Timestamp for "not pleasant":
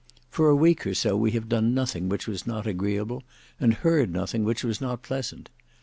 4.81-5.51